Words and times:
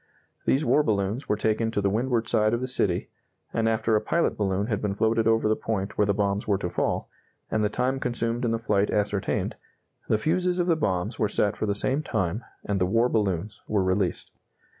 These 0.45 0.65
war 0.65 0.81
balloons 0.81 1.29
were 1.29 1.35
taken 1.35 1.69
to 1.69 1.79
the 1.79 1.91
windward 1.91 2.27
side 2.27 2.55
of 2.55 2.59
the 2.59 2.67
city, 2.67 3.11
and 3.53 3.69
after 3.69 3.95
a 3.95 4.01
pilot 4.01 4.35
balloon 4.35 4.65
had 4.65 4.81
been 4.81 4.95
floated 4.95 5.27
over 5.27 5.47
the 5.47 5.55
point 5.55 5.95
where 5.95 6.07
the 6.07 6.13
bombs 6.15 6.47
were 6.47 6.57
to 6.57 6.71
fall, 6.71 7.07
and 7.51 7.63
the 7.63 7.69
time 7.69 7.99
consumed 7.99 8.43
in 8.43 8.49
the 8.49 8.57
flight 8.57 8.89
ascertained, 8.89 9.57
the 10.09 10.17
fuses 10.17 10.57
of 10.57 10.65
the 10.65 10.75
bombs 10.75 11.19
were 11.19 11.29
set 11.29 11.55
for 11.55 11.67
the 11.67 11.75
same 11.75 12.01
time, 12.01 12.43
and 12.65 12.81
the 12.81 12.87
war 12.87 13.09
balloons 13.09 13.61
were 13.67 13.83
released. 13.83 14.31